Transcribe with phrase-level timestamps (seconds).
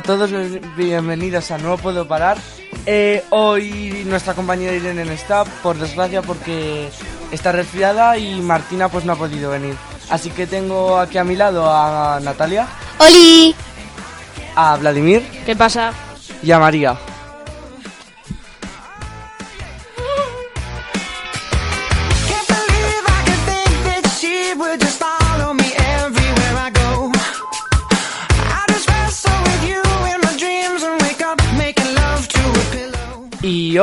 [0.00, 0.30] a todos,
[0.78, 2.38] bienvenidos a No Puedo Parar.
[2.86, 6.88] Eh, hoy nuestra compañera Irene está, por desgracia, porque
[7.30, 9.74] está resfriada y Martina pues no ha podido venir.
[10.08, 12.66] Así que tengo aquí a mi lado a Natalia.
[12.98, 13.54] ¡Oli!
[14.56, 15.22] A Vladimir.
[15.44, 15.92] ¿Qué pasa?
[16.42, 16.96] Y a María.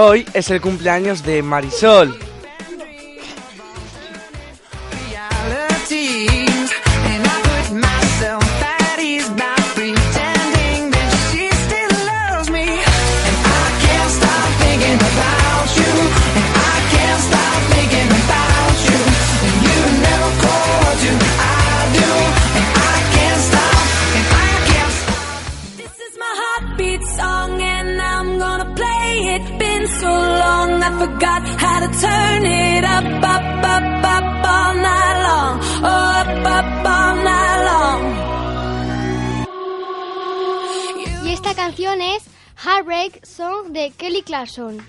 [0.07, 2.26] hoy es el cumpleaños de Marisol.
[42.55, 44.81] Heartbreak Song de Kelly Clarkson.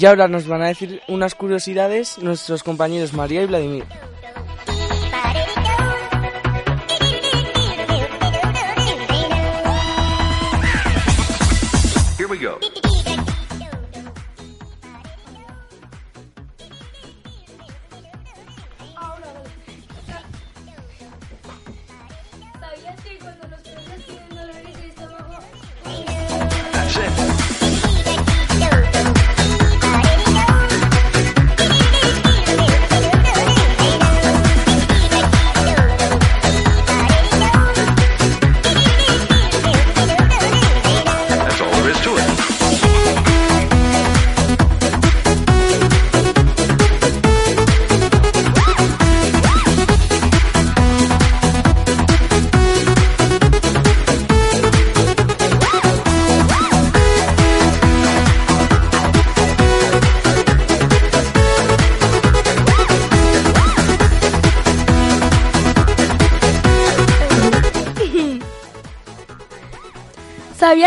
[0.00, 3.84] Y ahora nos van a decir unas curiosidades nuestros compañeros María y Vladimir.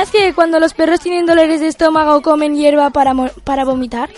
[0.04, 4.10] ¿Sabías que cuando los perros tienen dolores de estómago comen hierba para, mo- para vomitar?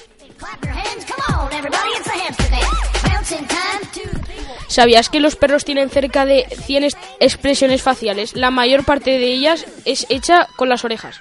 [4.68, 8.36] ¿Sabías que los perros tienen cerca de 100 est- expresiones faciales?
[8.36, 11.20] La mayor parte de ellas es hecha con las orejas.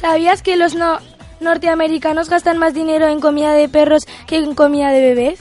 [0.00, 0.98] ¿Sabías que los no-
[1.40, 5.40] norteamericanos gastan más dinero en comida de perros que en comida de bebés?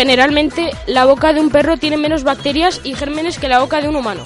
[0.00, 3.88] Generalmente, la boca de un perro tiene menos bacterias y gérmenes que la boca de
[3.90, 4.22] un humano.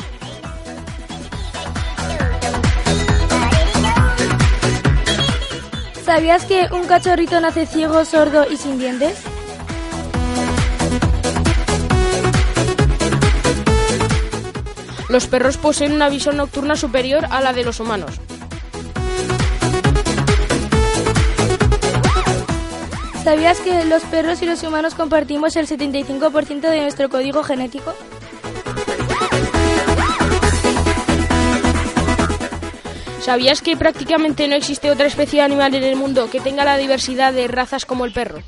[6.04, 9.18] ¿Sabías que un cachorrito nace ciego, sordo y sin dientes?
[15.08, 18.20] Los perros poseen una visión nocturna superior a la de los humanos.
[23.24, 27.94] ¿Sabías que los perros y los humanos compartimos el 75% de nuestro código genético?
[33.22, 36.76] ¿Sabías que prácticamente no existe otra especie de animal en el mundo que tenga la
[36.76, 38.42] diversidad de razas como el perro?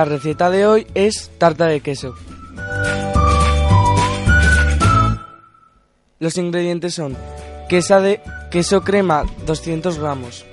[0.00, 2.14] La receta de hoy es tarta de queso.
[6.18, 7.14] Los ingredientes son
[7.68, 10.46] quesa de queso crema 200 gramos,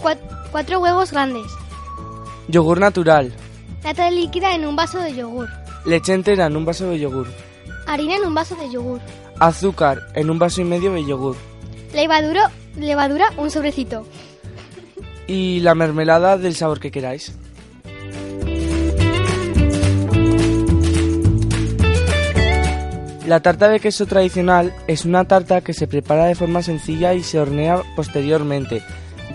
[0.00, 0.16] Cua-
[0.50, 1.52] cuatro huevos grandes.
[2.48, 3.30] yogur natural,
[3.84, 5.48] Nata líquida en un vaso de yogur.
[5.84, 7.26] leche entera en un vaso de yogur,
[7.86, 9.00] Harina en un vaso de yogur.
[9.38, 11.36] azúcar en un vaso y medio de yogur
[11.92, 14.06] Levadura, levadura un sobrecito.
[15.26, 17.34] y la mermelada del sabor que queráis.
[23.28, 27.22] La tarta de queso tradicional es una tarta que se prepara de forma sencilla y
[27.22, 28.82] se hornea posteriormente.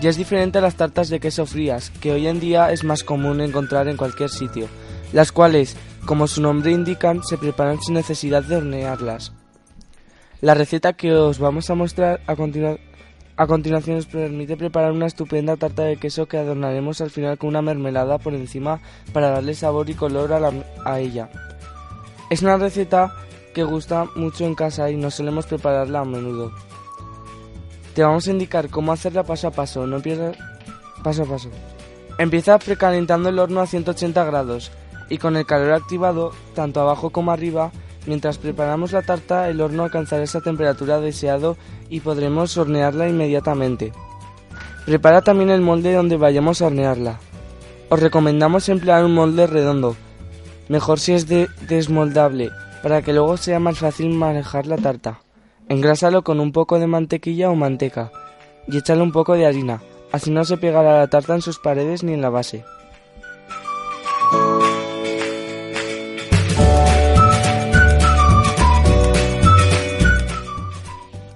[0.02, 3.04] Y es diferente a las tartas de queso frías, que hoy en día es más
[3.04, 4.66] común encontrar en cualquier sitio,
[5.12, 9.32] las cuales, como su nombre indican, se preparan sin necesidad de hornearlas.
[10.40, 12.80] La receta que os vamos a mostrar a, continua-
[13.36, 17.50] a continuación nos permite preparar una estupenda tarta de queso que adornaremos al final con
[17.50, 18.80] una mermelada por encima
[19.12, 20.50] para darle sabor y color a,
[20.84, 21.30] a ella.
[22.28, 23.14] Es una receta
[23.54, 26.52] que gusta mucho en casa y no solemos prepararla a menudo.
[27.94, 30.36] Te vamos a indicar cómo hacerla paso a paso, no pierdas
[31.02, 31.48] paso a paso.
[32.18, 34.72] Empieza precalentando el horno a 180 grados
[35.08, 37.70] y con el calor activado tanto abajo como arriba,
[38.06, 41.56] mientras preparamos la tarta el horno alcanzará esa temperatura deseado
[41.88, 43.92] y podremos hornearla inmediatamente.
[44.86, 47.20] Prepara también el molde donde vayamos a hornearla.
[47.88, 49.96] Os recomendamos emplear un molde redondo,
[50.68, 52.50] mejor si es de desmoldable,
[52.84, 55.22] para que luego sea más fácil manejar la tarta.
[55.70, 58.12] Engrásalo con un poco de mantequilla o manteca
[58.68, 59.80] y échale un poco de harina,
[60.12, 62.62] así no se pegará la tarta en sus paredes ni en la base.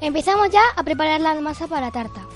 [0.03, 2.27] Empezamos ya a preparar la masa para la tarta.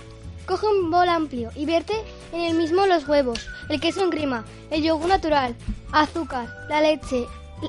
[0.47, 1.92] Coge un bol amplio y vierte
[2.33, 5.54] en el mismo los huevos, el queso en crema, el yogur natural,
[5.92, 7.26] azúcar, la leche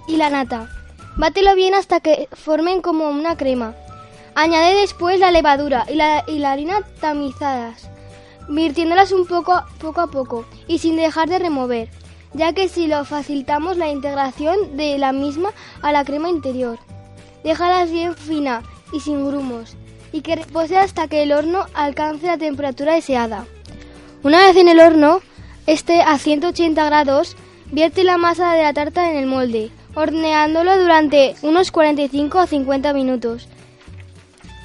[0.07, 0.69] y la nata.
[1.15, 3.75] Bátelo bien hasta que formen como una crema.
[4.33, 7.87] Añade después la levadura y la, y la harina tamizadas,
[8.49, 11.89] virtiéndolas un poco, poco a poco y sin dejar de remover,
[12.33, 15.51] ya que si lo facilitamos la integración de la misma
[15.83, 16.79] a la crema interior.
[17.43, 19.77] Déjalas bien fina y sin grumos
[20.11, 23.45] y que repose hasta que el horno alcance la temperatura deseada.
[24.23, 25.21] Una vez en el horno
[25.67, 27.35] esté a 180 grados,
[27.71, 32.93] vierte la masa de la tarta en el molde, horneándolo durante unos 45 a 50
[32.93, 33.47] minutos.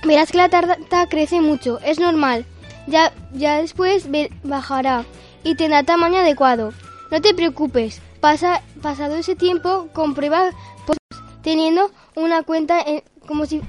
[0.05, 2.45] Verás que la tarta crece mucho, es normal.
[2.87, 4.07] Ya, ya después
[4.43, 5.05] bajará
[5.45, 6.73] y tendrá tamaño adecuado.
[7.11, 10.51] No te preocupes, pasa, pasado ese tiempo comprueba
[10.87, 10.99] pues,
[11.43, 13.61] teniendo una cuenta en- como si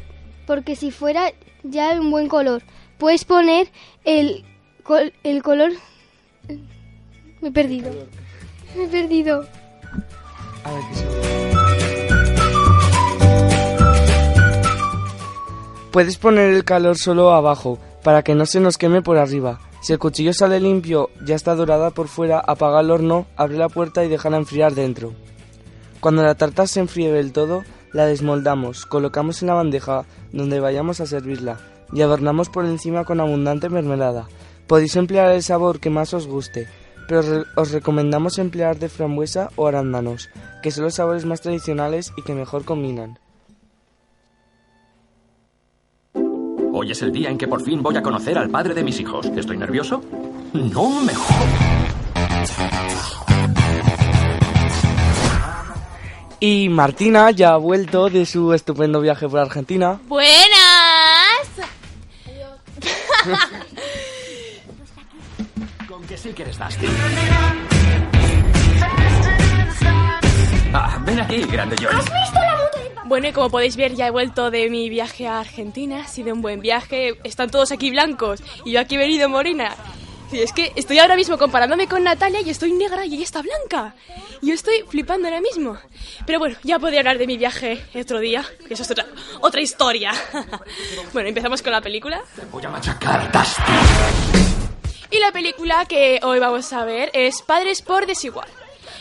[0.47, 1.31] porque si fuera
[1.63, 2.63] ya un buen color.
[2.97, 3.69] Puedes poner
[4.03, 4.45] el,
[4.83, 5.71] col- el color...
[7.41, 7.91] Me he perdido.
[8.75, 9.45] Me he perdido.
[10.63, 11.38] A ver
[15.91, 19.59] Puedes poner el calor solo abajo, para que no se nos queme por arriba.
[19.81, 23.69] Si el cuchillo sale limpio, ya está dorada por fuera, apaga el horno, abre la
[23.69, 25.13] puerta y déjala enfriar dentro.
[25.99, 30.99] Cuando la tarta se enfríe del todo, la desmoldamos, colocamos en la bandeja donde vayamos
[30.99, 31.59] a servirla
[31.91, 34.27] y adornamos por encima con abundante mermelada.
[34.67, 36.67] Podéis emplear el sabor que más os guste,
[37.07, 40.29] pero os recomendamos emplear de frambuesa o arándanos,
[40.61, 43.17] que son los sabores más tradicionales y que mejor combinan.
[46.81, 48.97] Hoy es el día en que por fin voy a conocer al padre de mis
[49.01, 49.25] hijos.
[49.35, 50.01] ¿Estoy nervioso?
[50.53, 53.17] No me jodas.
[56.39, 59.99] Y Martina ya ha vuelto de su estupendo viaje por Argentina.
[60.07, 60.39] Buenas.
[65.85, 66.87] Con que sí que eres Dusty.
[70.71, 71.91] Ah, ven aquí, grande Joy.
[73.09, 76.01] Bueno, y como podéis ver, ya he vuelto de mi viaje a Argentina.
[76.01, 77.19] Ha sido un buen viaje.
[77.23, 79.75] Están todos aquí blancos y yo aquí he venido morena.
[80.31, 83.41] Y es que estoy ahora mismo comparándome con Natalia y estoy negra y ella está
[83.41, 83.95] blanca.
[84.43, 85.75] Y yo estoy flipando ahora mismo.
[86.27, 89.07] Pero bueno, ya podría hablar de mi viaje otro día, que eso es otra,
[89.41, 90.11] otra historia.
[91.11, 92.21] bueno, empezamos con la película.
[92.51, 93.31] Voy a machacar.
[95.09, 98.49] Y la película que hoy vamos a ver es Padres por Desigual.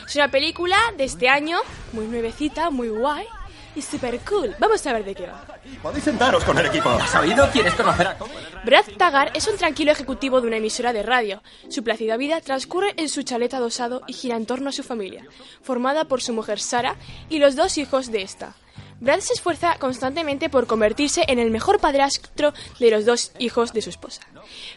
[0.06, 1.58] Es una película de este año,
[1.92, 3.26] muy nuevecita, muy guay
[3.74, 4.54] y super cool.
[4.58, 5.44] Vamos a ver de qué va.
[5.82, 6.88] Podéis sentaros con el equipo.
[6.90, 7.48] ¿Has oído?
[7.50, 8.16] ¿Quieres conocer a?
[8.64, 11.42] Brad Taggart es un tranquilo ejecutivo de una emisora de radio.
[11.68, 15.24] Su plácida vida transcurre en su chalet adosado y gira en torno a su familia,
[15.62, 16.96] formada por su mujer Sara
[17.28, 18.54] y los dos hijos de esta.
[19.00, 23.80] Brad se esfuerza constantemente por convertirse en el mejor padrastro de los dos hijos de
[23.80, 24.22] su esposa.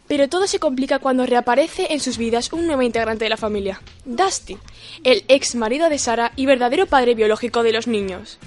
[0.08, 3.82] Pero todo se complica cuando reaparece en sus vidas un nuevo integrante de la familia,
[4.06, 4.58] Dusty,
[5.04, 8.38] el ex marido de Sara y verdadero padre biológico de los niños.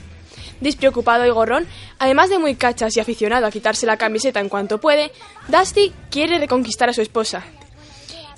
[0.65, 1.67] Despreocupado y gorrón,
[1.99, 5.13] además de muy cachas y aficionado a quitarse la camiseta en cuanto puede,
[5.49, 7.45] Dusty quiere reconquistar a su esposa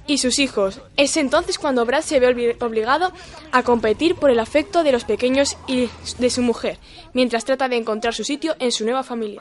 [0.08, 0.80] y sus hijos.
[0.96, 3.12] Es entonces cuando Brad se ve obli- obligado
[3.52, 6.78] a competir por el afecto de los pequeños y de su mujer,
[7.12, 9.40] mientras trata de encontrar su sitio en su nueva familia.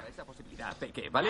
[0.79, 1.29] Peque, ¿vale?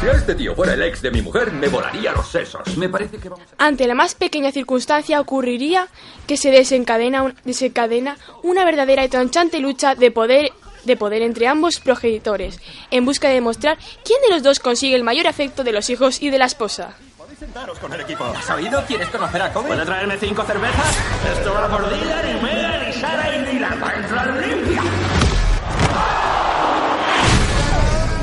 [0.00, 2.76] Si este tío fuera el ex de mi mujer, me volaría los sesos.
[2.78, 3.66] Me parece que vamos a...
[3.66, 5.88] Ante la más pequeña circunstancia ocurriría
[6.26, 10.52] que se desencadena, un- desencadena una verdadera y tronchante lucha de poder,
[10.84, 12.60] de poder entre ambos progenitores,
[12.90, 16.22] en busca de demostrar quién de los dos consigue el mayor afecto de los hijos
[16.22, 16.94] y de la esposa.
[17.16, 18.24] Podéis sentaros con el equipo.
[18.24, 18.84] ¿Has oído?
[18.86, 19.68] ¿Quieres conocer a Kobe?
[19.68, 20.98] ¿Puede traerme cinco cervezas?
[21.38, 23.82] Esto va por Dylan y Megan y Sara y Dylan.
[23.82, 24.82] ¡Va a entrar limpia!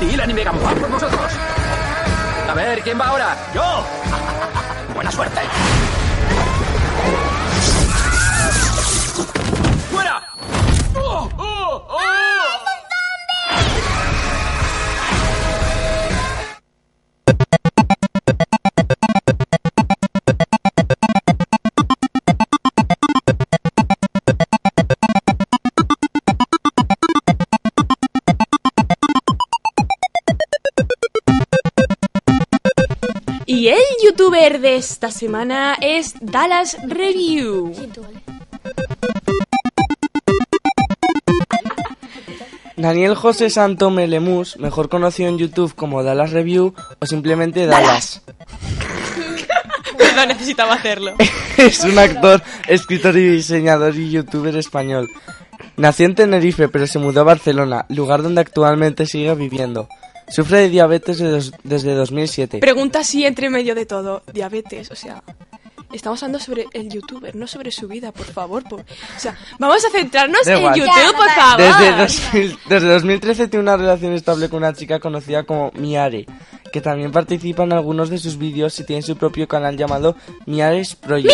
[0.00, 1.32] Dylan y Megan, ¡van por vosotros!
[2.48, 3.36] A ver, ¿quién va ahora?
[3.54, 3.84] ¡Yo!
[4.94, 5.40] ¡Buena suerte!
[9.90, 10.22] ¡Fuera!
[10.96, 12.41] ¡Oh, oh, oh!
[33.62, 37.72] Y el youtuber de esta semana es Dallas Review.
[42.82, 48.22] Daniel José Santo Melemus, mejor conocido en YouTube como Dallas Review o simplemente Dallas,
[49.96, 51.14] Perdón, necesitaba hacerlo.
[51.56, 55.08] es un actor, escritor y diseñador y youtuber español.
[55.76, 59.88] Nació en Tenerife pero se mudó a Barcelona, lugar donde actualmente sigue viviendo.
[60.28, 61.22] Sufre de diabetes
[61.62, 62.58] desde 2007.
[62.58, 64.24] Pregunta así entre medio de todo.
[64.32, 65.22] Diabetes, o sea...
[65.92, 68.64] Estamos hablando sobre el youtuber, no sobre su vida, por favor.
[68.64, 68.84] por- O
[69.18, 70.74] sea, vamos a centrarnos en igual.
[70.74, 71.58] YouTube, por favor.
[71.58, 76.26] Desde, 2000 desde 2013 tiene una relación estable con una chica conocida como Miare,
[76.72, 80.94] que también participa en algunos de sus vídeos y tiene su propio canal llamado Miares
[80.94, 81.32] Project.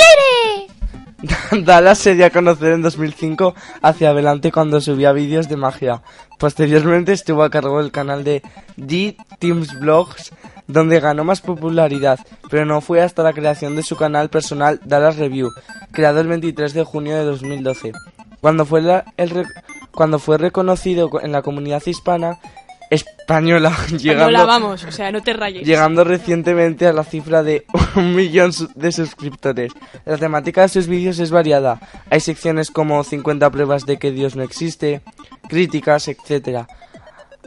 [1.64, 6.02] Dallas se dio a conocer en 2005 hacia adelante cuando subía vídeos de magia.
[6.38, 8.42] Posteriormente estuvo a cargo del canal de
[8.76, 10.32] D Teams Vlogs,
[10.66, 15.16] donde ganó más popularidad, pero no fue hasta la creación de su canal personal Dallas
[15.16, 15.50] Review,
[15.92, 17.92] creado el 23 de junio de 2012.
[18.40, 19.46] Cuando fue, la- el
[19.90, 22.38] cuando fue reconocido en la comunidad hispana
[22.90, 25.66] española, llegando, vamos, o sea, no te rayes.
[25.66, 27.64] llegando recientemente a la cifra de
[27.96, 29.72] un millón de suscriptores.
[30.06, 31.80] La temática de sus vídeos es variada.
[32.10, 35.02] Hay secciones como 50 pruebas de que Dios no existe,
[35.48, 36.66] críticas, etc.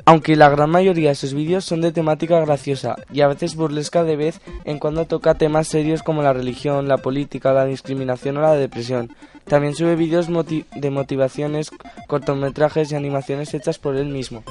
[0.06, 4.04] Aunque la gran mayoría de sus vídeos son de temática graciosa y a veces burlesca
[4.04, 8.42] de vez en cuando toca temas serios como la religión, la política, la discriminación o
[8.42, 9.16] la depresión.
[9.46, 11.72] También sube vídeos de motivaciones,
[12.08, 14.44] cortometrajes y animaciones hechas por él mismo.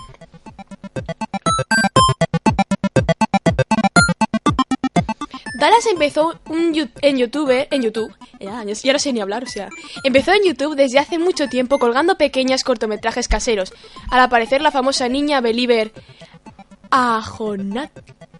[5.58, 6.38] Dallas empezó
[7.02, 8.10] en YouTube, en YouTube
[8.40, 9.68] ya, y ahora sé ni hablar, o sea,
[10.02, 13.72] empezó en YouTube desde hace mucho tiempo colgando pequeños cortometrajes caseros.
[14.10, 15.92] Al aparecer la famosa niña Believer
[16.90, 17.90] Ajonat,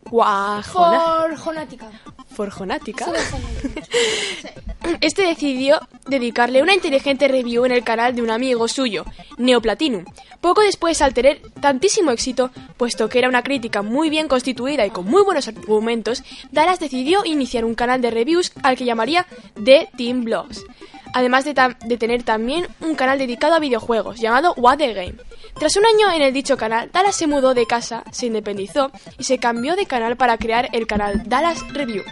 [0.05, 1.91] Guajona- Jorjonática.
[2.35, 3.07] Forjonática.
[5.01, 9.05] Este decidió dedicarle una inteligente review en el canal de un amigo suyo,
[9.39, 10.05] Neoplatinum.
[10.41, 14.91] Poco después, al tener tantísimo éxito, puesto que era una crítica muy bien constituida y
[14.91, 19.27] con muy buenos argumentos, Dallas decidió iniciar un canal de reviews al que llamaría
[19.63, 20.65] The Team Blogs.
[21.13, 21.55] Además de,
[21.85, 25.15] de tener también un canal dedicado a videojuegos, llamado What the Game.
[25.59, 29.25] Tras un año en el dicho canal, Dallas se mudó de casa, se independizó y
[29.25, 32.05] se cambió de canal para crear el canal Dallas Review.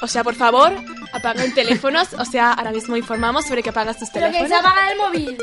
[0.00, 0.72] O sea, por favor,
[1.12, 2.08] apaguen teléfonos.
[2.14, 4.60] O sea, ahora mismo informamos sobre que apagas tus Pero que teléfonos.
[4.62, 5.38] se apaga el móvil.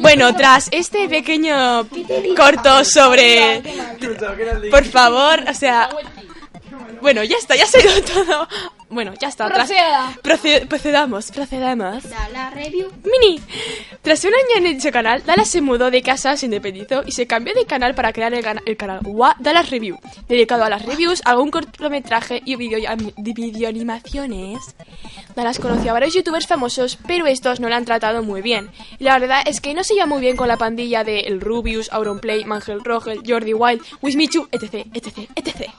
[0.00, 1.86] Bueno, tras este pequeño
[2.36, 3.62] corto sobre...
[4.70, 5.88] Por favor, o sea...
[7.00, 8.48] Bueno, ya está, ya se ha ido todo.
[8.90, 9.46] Bueno, ya está.
[9.48, 10.12] tras- Proceda.
[10.22, 12.04] Proce- procedamos, procedamos.
[12.32, 12.90] La review.
[13.04, 13.40] Mini.
[14.02, 17.26] Tras un año en dicho canal, Dallas se mudó de casa, se independizó y se
[17.26, 19.98] cambió de canal para crear el, canal Wa Dallas Review,
[20.28, 24.58] dedicado a las reviews, algún cortometraje y video- de videoanimaciones.
[25.36, 28.70] Dallas conoció a varios youtubers famosos, pero estos no la han tratado muy bien.
[28.98, 31.40] Y la verdad es que no se lleva muy bien con la pandilla de El
[31.40, 35.70] Rubius, Auronplay, Mangel Rogel, Jordi Wild, Wismichu, etc, etc, etc.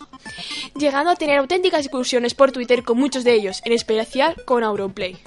[0.75, 5.17] Llegando a tener auténticas discusiones por Twitter con muchos de ellos, en especial con Auronplay.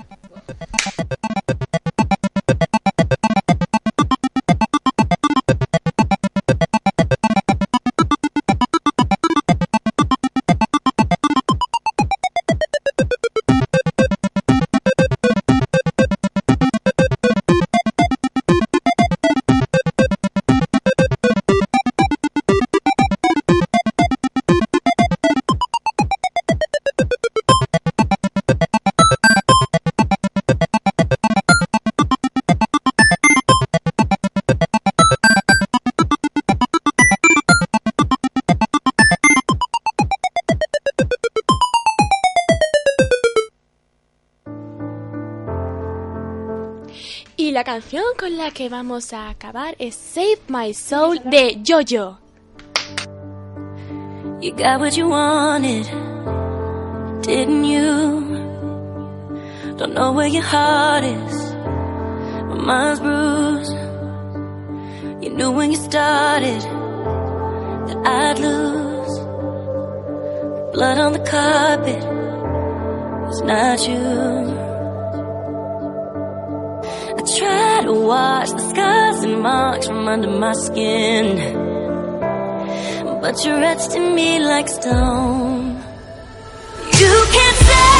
[47.37, 52.19] Y la canción con la que vamos a acabar es Save My Soul de Jojo.
[54.41, 55.87] You got what you wanted,
[57.23, 58.23] didn't you?
[59.77, 61.55] Don't know where your heart is,
[62.49, 63.73] but mine's bruised.
[65.23, 66.61] You knew when you started
[67.87, 69.19] that I'd lose.
[70.73, 72.03] Blood on the carpet
[73.29, 74.62] was not you.
[77.85, 81.27] To wash the scars and marks from under my skin.
[83.21, 85.77] But you're etched in me like stone.
[87.01, 87.92] You can't save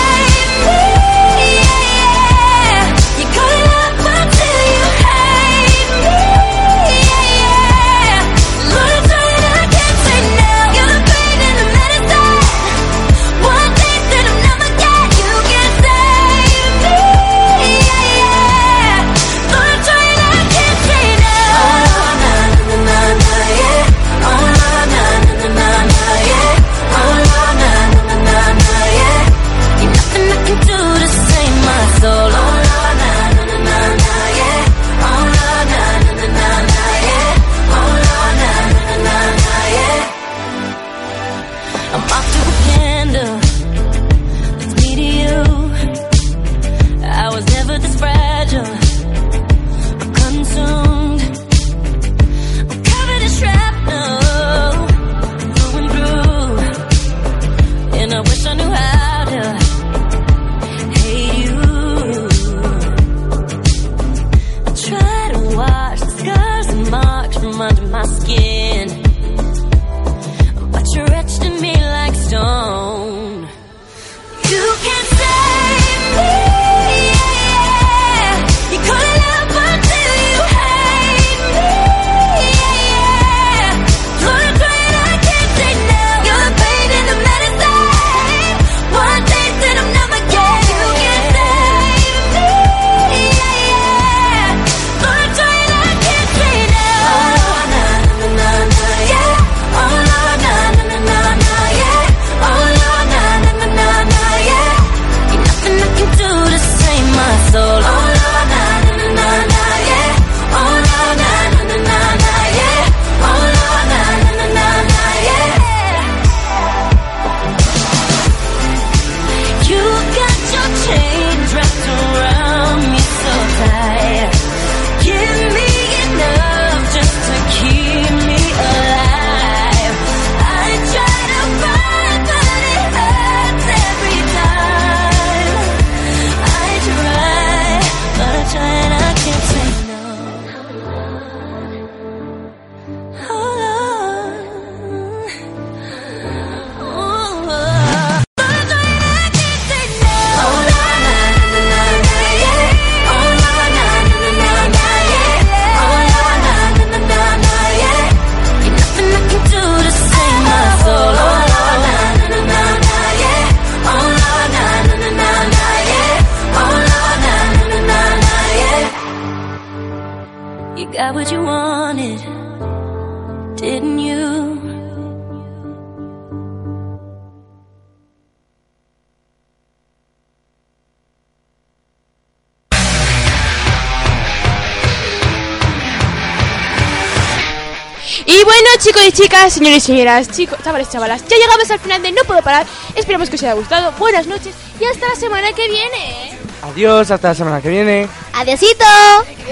[189.13, 192.67] chicas, señores y señoras, chicos, chavales, chavalas, ya llegamos al final de No Puedo Parar.
[192.95, 193.93] Esperamos que os haya gustado.
[193.93, 196.39] Buenas noches y hasta la semana que viene.
[196.63, 198.09] Adiós, hasta la semana que viene.
[198.33, 198.85] ¡Adiosito!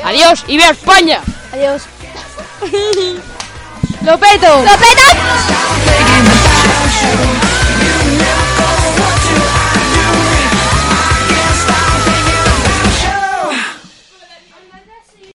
[0.04, 1.20] Adiós y vea España.
[1.52, 1.82] Adiós.
[4.02, 4.64] ¡Lo peto!